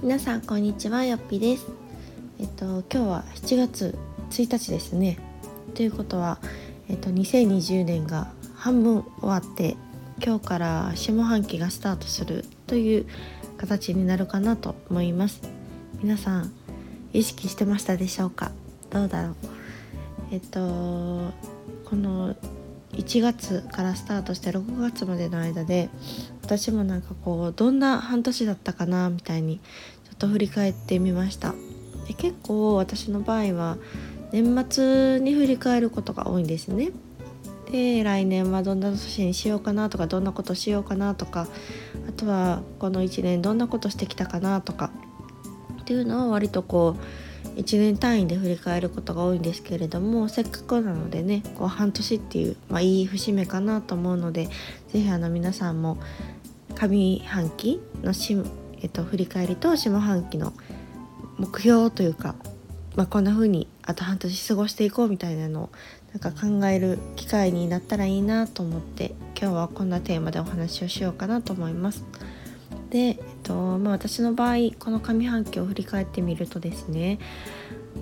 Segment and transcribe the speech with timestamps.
[0.00, 1.66] 皆さんこんにちはよっぴです。
[2.40, 3.98] えっと今日は7月
[4.30, 5.18] 1日ですね。
[5.74, 6.38] ということは
[6.88, 9.76] えっと2020年が半分終わって
[10.24, 13.06] 今日から下半期がスタートするという
[13.58, 15.42] 形になるかなと思います。
[16.02, 16.50] 皆さん
[17.12, 18.52] 意識してましたでしょうか？
[18.88, 19.34] どうだろう？
[20.30, 21.30] えっと
[21.84, 22.34] この
[22.96, 25.88] 1月からスタートして6月までの間で
[26.42, 31.54] 私もなんかこうどんな半年だったかなみたいにちょっと振り返ってみました。
[32.06, 33.78] で結構私の場合は
[34.32, 36.90] 年末に振り返ることが多いんですね。
[37.70, 41.48] で来年はどんな年にしようかなとかどんなことしようかなとか
[42.08, 44.90] あとはこの1年どんなことしてきたかなとか
[45.80, 47.23] っていうのを割とこう
[47.56, 54.48] 1年単位で振り返ることが多いんですけれどもせっかくなのでねこう半年っていう、まあ、いい節目かなと思うので
[54.88, 55.98] 是非皆さんも
[56.74, 58.36] 上半期のし、
[58.82, 60.52] えっと、振り返りと下半期の
[61.38, 62.34] 目標というか、
[62.96, 65.70] まあ、こんな風にあと半年過ごしていこうみたいなのを
[66.12, 72.04] なんか考える機会になったらいいなと思って今日はこんなテーマでお話をしようかなと思います。
[72.94, 77.18] で、えっとまあ、私の場合この上半期を振り返ってみるとですね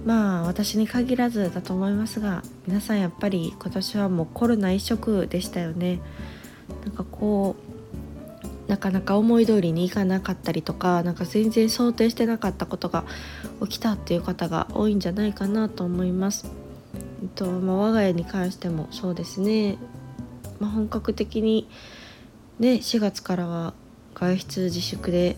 [0.05, 6.01] まあ私に限らずだと思いますが皆さんやっぱり今年はもうコロナ一色でしたよね。
[6.85, 7.57] なんかこ
[8.69, 13.05] うなかなか思い通りにいかなかったりとかなんか全然想定してなかったことが
[13.63, 16.47] 起きたっていう方が多いんじゃないかなと思います。
[17.23, 19.79] えっとまあ、我が家に関してもそうですね、
[20.61, 21.67] まあ、本格的に
[22.59, 23.73] ね4月からは
[24.15, 25.37] 外出自粛で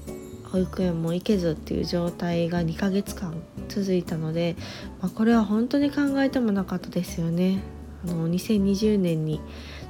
[0.51, 3.35] 保育園も行けずっていう状態が2ヶ月間
[3.69, 4.57] 続いたので、
[5.01, 7.63] まあ、これは本当に考えてもなかったですよね。
[8.05, 9.41] あの2020年に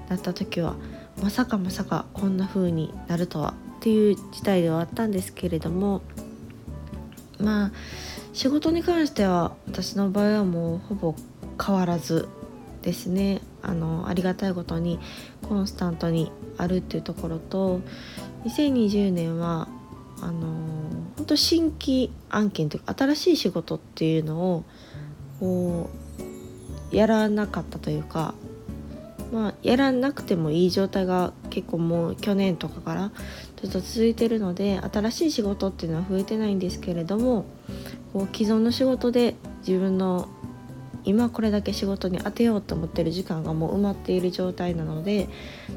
[0.09, 0.77] なった時は
[1.23, 6.03] まさかまさかこんな風になるとはっていう事態ではあったんですけれども
[7.39, 7.73] まあ
[8.33, 11.15] 仕事に関しては私の場合はもうほぼ
[11.63, 12.29] 変わらず
[12.83, 14.99] ですねあのありがたいことに
[15.49, 17.81] コンスタントにあるっていうところと
[18.45, 19.69] 2020年は
[20.21, 20.49] あの
[21.17, 24.65] 本当新規案件というか新しい仕事っていうのを
[25.41, 25.91] こ
[26.93, 28.35] うやらなかったというか
[29.33, 33.13] まあやらなくてもいい状態が結構もう去年とかから
[33.57, 37.47] ずっと続いてるので新しい仕事っていうのは増えてないんですけれども
[38.13, 39.35] こう既存の仕事で
[39.67, 40.29] 自分の
[41.05, 45.29] 今これだけ仕事に当てようと思ってる時間がもう埋まっている状態なので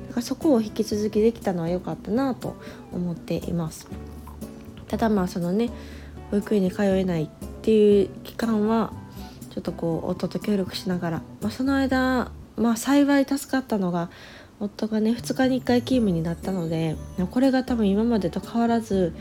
[0.08, 2.56] だからそこを引き続きできたのは良かったなと
[2.92, 3.88] 思っています。
[4.88, 5.70] ただまあそのね
[6.32, 7.28] 保育園に通えないっ
[7.62, 8.94] ていう期間は
[9.52, 14.10] ちょっとこう夫と協力しながら、まあ、その間まあ幸い助かったのが
[14.60, 16.96] 夫がね2日に1回勤務になったので
[17.32, 19.14] これが多分今までと変わらず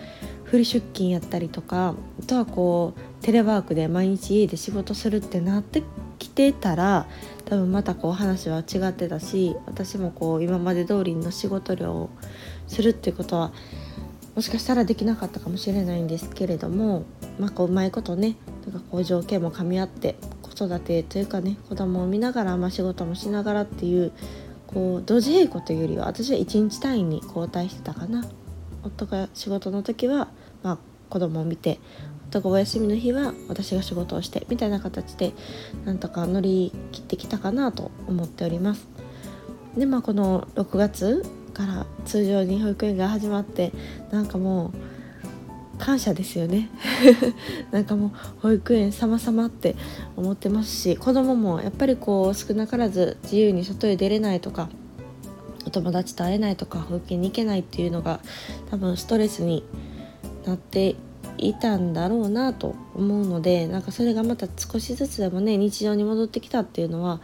[0.44, 5.82] フル出勤やったりとかあとはこうテレワークで毎日家で仕事するってなって
[6.19, 7.06] きてたら
[7.44, 12.10] 多分またこう話は違ってたし私もこう今まで通りの仕事量を
[12.66, 13.53] するっていうことは
[14.34, 17.04] もしかしたらできなかったかもしれないんですけれども、
[17.38, 18.36] まあ、こううまいことね
[18.66, 24.12] なんかこう条件も噛み合って子育てというかね子供を見ながら、まあ、仕事もしながらっていう
[24.76, 28.26] こう同時並行というよりは私は1日単位に交代してたかな。
[28.82, 30.28] 夫が仕事の時は、
[30.62, 30.78] まあ、
[31.09, 31.81] 子供を見て
[32.28, 35.32] 夫がお休みの日は私が仕事をしてみたいな形で
[35.86, 38.86] なんとか乗り切ってきたかなと思っております。
[39.78, 41.22] でまあこの6月
[41.54, 43.72] から通常に保育園が始まって
[44.10, 44.85] なんかもう
[45.78, 46.69] 感謝ですよね
[47.70, 48.10] なんかもう
[48.41, 49.76] 保育園様々って
[50.16, 54.69] 思ってますし子供もやっぱりこう少なからず自由に外へ出れないとか
[55.66, 58.20] お友達と会えないとか保育園に行けないっていうのが
[58.70, 59.65] 多分ストレスに
[60.44, 60.97] なって
[61.38, 67.20] いたんだろうなと思うのでなんかそれがまた少しずつでもね日常に戻ってきたっていうのは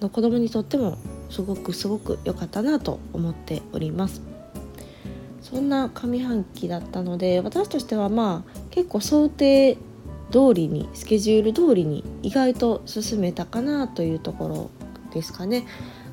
[0.00, 0.98] あの子供にとっても
[1.30, 4.25] すごくすごく良かったなと思っております。
[5.48, 9.76] そんな上半期だったので私としてはまあ結構想定
[10.32, 14.70] 通りにスケジュール通りに意外と進めたかなというところ
[15.14, 15.64] ですかね。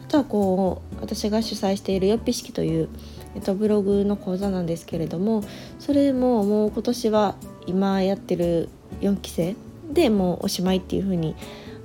[0.04, 2.90] あとはこう私が主催しているよっぴ式という、
[3.34, 5.44] えっと、ブログの講座なんですけれども
[5.80, 7.36] それももう今年は
[7.66, 8.70] 今やってる
[9.02, 9.56] 4期生
[9.92, 11.36] でもうおしまいっていう風に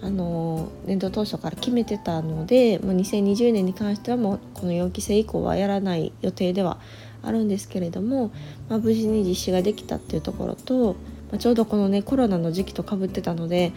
[0.03, 6.79] あの年度当初から決めてたのでもう2020年に関してはもうこの4期生以降はやらない予定では
[7.23, 8.33] あるんですけれども、
[8.69, 10.95] まあ、無事に実施ができたっていうところと、
[11.31, 13.73] まあ、ちょうどこのねコロナの時期とかぶってたので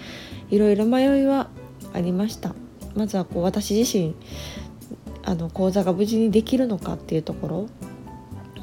[0.50, 1.50] いろいろ迷いは
[1.94, 2.54] ありました。
[2.96, 4.16] まずはこう私自身
[5.24, 7.70] あの講座が無事にできるのかっていうところ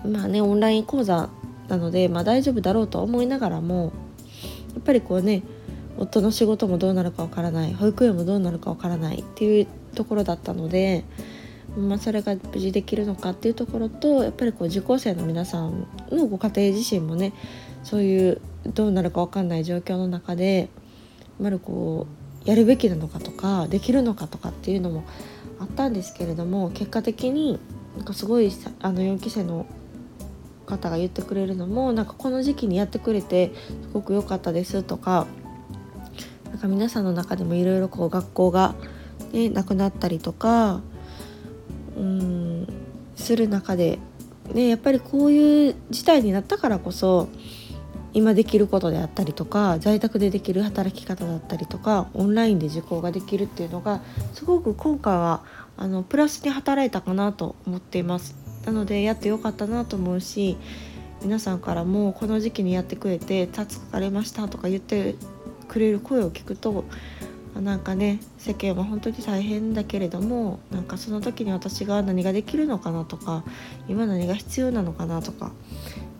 [0.09, 1.31] まあねオンライン講座
[1.69, 3.93] なので、まあ、大丈夫だろうと思いながらも
[4.75, 5.43] やっぱりこうね
[5.97, 11.05] 夫の仕事もどうなるかわからない保育園もどうなるかわからないっていうところだったので、
[11.79, 17.33] まあ、それが無事できるのかっていうところとやっぱりこう受講生の皆さんのご家庭自身もね
[17.83, 20.69] そういうどうなるか分かんない状況の中で
[21.41, 22.07] まるこ
[22.45, 25.05] うやるべきなのかとかできるのかとかっていうのも
[25.61, 27.59] あったんですけれども結果的に
[27.97, 28.51] なんかすごい
[28.81, 29.67] あの4期生の
[30.67, 33.53] 方が言ってくれるのもなんかこの時期にやってくれて
[33.83, 35.27] すごく良かったですとか
[36.51, 38.75] なんか皆さんの中でもいろいろこう学校が、
[39.33, 40.81] ね、なくなったりとか
[41.99, 42.67] うん
[43.17, 43.99] する中で、
[44.55, 47.29] ね、やっぱりこういう事態になったからこそ
[48.15, 54.01] 今できることであったりとか在宅でできる働き方だったりとかオンラインで受講ができるっていうのが
[54.33, 55.45] すごく今回は
[55.77, 58.35] あのプラスに働いたかなと思っています。
[58.65, 60.57] なのでやってよかったなと思うし
[61.23, 65.15] 皆さんからもこの時期にやってくれて助かりましたとか言って
[65.69, 66.85] くれる声を聞くと
[67.55, 73.45] なんかね世間は本当に大変だけれどもなんかその時に私が何ができるのかなとか
[73.89, 75.53] 今何が必要なのかなとか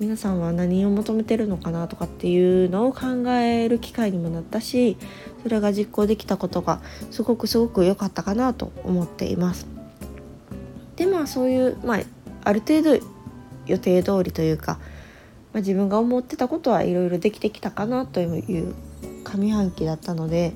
[0.01, 4.97] 皆さんは何を求めてるのかなとかっていうのを考える機会にもなったし
[5.43, 6.81] それが実行できたことが
[7.11, 9.67] すごくすごく良かったかなと思っています。
[10.97, 12.01] でまあそういう、まあ、
[12.43, 12.99] ある程度
[13.67, 14.79] 予定通りというか、
[15.53, 18.75] まあ、自分が思ってたことはいろいろできてきたかなという
[19.25, 20.55] 上半期だったので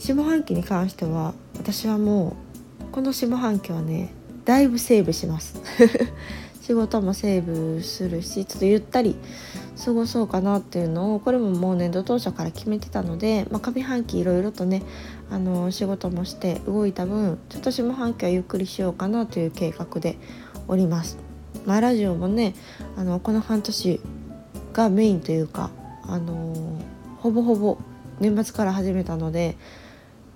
[0.00, 2.34] 下半期に関しては私はも
[2.80, 4.14] うこの下半期はね
[4.46, 5.60] だいぶセーブします
[6.62, 9.14] 仕事もセーブするしちょっとゆったり
[9.84, 14.82] 過ごそうかなっていうのをこれももう年度当初から決めてたので、まあ、上半期いろいろとね
[15.30, 20.16] あの仕事もして動いた分ちょっと下半期はゆっくりしようかなという計画で
[20.66, 21.18] おります。
[21.66, 22.54] まあ、ラジオもね
[22.96, 24.00] あのこの半年
[24.72, 25.70] がメインというか
[26.04, 26.54] あの
[27.18, 27.76] ほぼほぼ
[28.18, 29.56] 年末から始めたので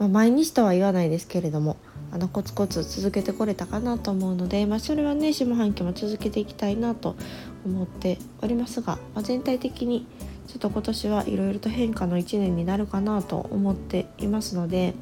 [0.04, 1.78] まあ、毎日とは言わないですけれども
[2.12, 7.16] あのコツコツ続けてこれたかなと思うので、まあ、それはね下半期も続けていきたいなと
[7.64, 10.06] 思っておりますが、まあ、全体的に
[10.46, 14.94] ちょっと今年はいろいろと変化の1年になるかなと思っていますので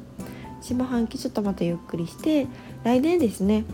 [0.61, 2.47] 下半期ちょっとまたゆっくりして
[2.85, 3.65] 来年ですね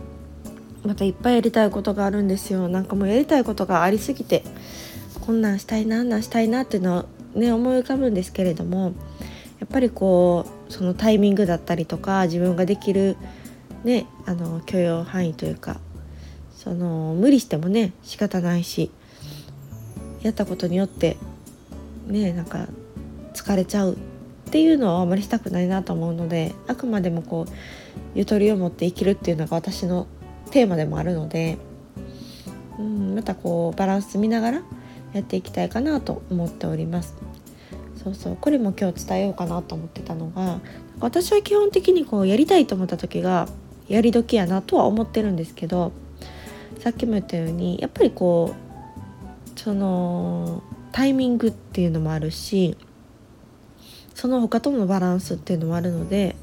[0.84, 2.70] またいっぱいやりたいことがあるんですよ。
[2.70, 4.44] なんかもうやりたいことがありすぎて
[5.22, 7.06] こんなんしたいなあんなんしたいなっていうの
[7.36, 8.94] をね思い浮かぶんですけれども
[9.60, 13.18] やっぱりこうそのタイミングだったりとか自分ができる
[13.84, 15.80] ねあの許容範囲というか
[16.56, 18.92] その無理してもね仕方ないし
[20.22, 21.18] やったことによって
[22.08, 22.68] ねなんか
[23.34, 27.52] 疲れちゃうっていうのはあまりしたくないなと思うのであくまでもこう
[28.16, 30.08] ゆとりを持って生きるっていうのが私の
[30.52, 31.58] テーマでもあるので、
[32.80, 34.62] うん、またこうバランス見ながら
[35.14, 37.16] やっていきたいかなと思っております。
[38.04, 38.38] そうそう。
[38.40, 40.60] これも今日伝えようかなと思ってたのが
[41.00, 43.48] 私は基本的にこうやりたいと思った時が
[43.88, 45.92] やり時やなとは思ってるんですけど
[46.80, 48.56] さっきも言ったようにやっぱりこ
[49.56, 52.78] うそのタイミングっていうのもあるし
[54.14, 56.36] その他とのバランスっていうのもあるので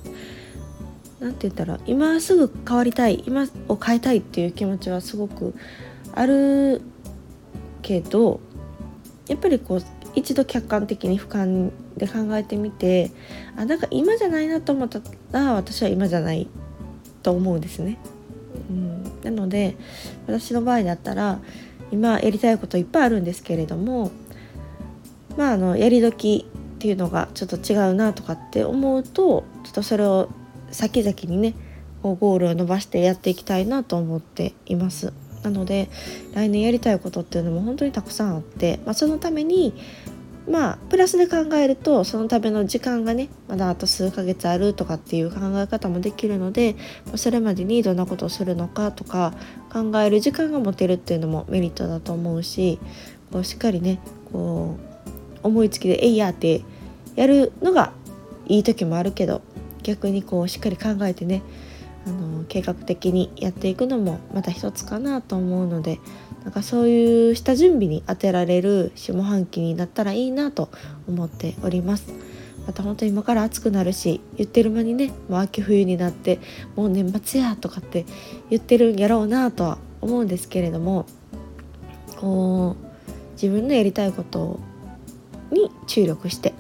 [1.20, 5.54] 何て言ったら今すぐ変わりたい今を変えたいっていう気持ちはすごく
[6.14, 6.83] ある
[7.83, 8.40] けど
[9.28, 9.83] やっぱりこう
[10.16, 13.12] 一度客観的に俯瞰で考えてみて
[13.56, 16.49] あなんか今じゃないなと思ったら私は今じゃない
[17.23, 17.99] と思うんですね。
[18.70, 19.76] うん、なので
[20.26, 21.38] 私の場合だったら
[21.92, 24.11] 今やりたいこといっぱいあるんですけれども
[25.37, 26.46] まああのやり時
[26.76, 30.30] っていうのがちょっと違うなとかって思うとちょっとそれを
[30.70, 31.54] 先々にね
[32.02, 35.12] ゴールを伸ばしてやっていきたいなと思っています。
[35.43, 35.88] なので
[36.35, 39.75] 来年やりたいことっていうのも本当にたくさんあって、まあ、そのために
[40.49, 46.76] まあプラスで考えるとそのための時間がねまだあと数ヶ月あるとかっていう考え方もできるので
[47.16, 49.35] それまでにどんなことをするのかとか
[49.73, 52.78] 考える時間が持てるっていうのもメリットだと思うし
[53.33, 53.99] こうしっかりね
[54.33, 54.76] こ
[55.43, 56.62] う思いつきで「えいや」って
[57.16, 57.93] やるのが
[58.47, 59.43] いい時もあるけど
[59.83, 61.43] 逆にこうしっかり考えてね
[62.49, 66.00] 計画的にやっていくのもまた一つかなと思うので
[66.45, 70.71] なんかそういう下準備に当てられる下半期になったらいいなと
[71.09, 72.12] 思っております。
[72.67, 76.41] また本当に今から暑くなるし言ってる間にねもう秋冬になって
[76.75, 78.05] もう年末やとかって
[78.50, 81.07] 言ってるんやろうなとは思うんですけれども
[82.17, 82.87] こう
[83.35, 84.59] 自分のやりたいこと
[85.53, 86.55] に注力して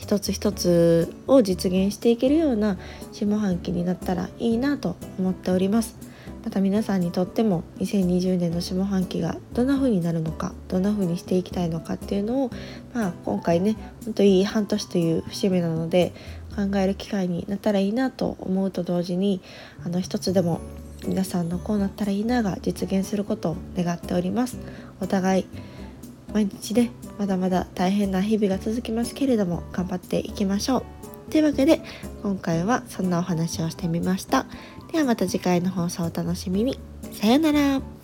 [0.00, 2.78] 一つ一つを実現していけるような
[3.12, 5.94] 下半期になったらいいなと思っております。
[6.42, 12.50] また皆さんにとっても2020年の下半期がどんな風になるのかどんな風にしていきたいのかっていうのを、
[12.94, 13.76] まあ、今回ね
[14.06, 16.14] ほんといい半年という節目なので
[16.56, 19.42] 考える機会になったらいいなと思うと同時に
[19.84, 20.60] あの一つでも
[21.06, 24.58] 皆さんのこうなったらいいなが実現することを願っております。
[25.02, 25.46] お互い
[26.32, 30.84] 毎日ねまだまだ大変な日々が続きますけれども頑張っていきましょう。
[31.30, 31.80] というわけで
[32.22, 34.46] 今回はそんなお話をしてみました。
[34.92, 36.78] ではまた次回の放送お楽しみに。
[37.12, 37.99] さようなら。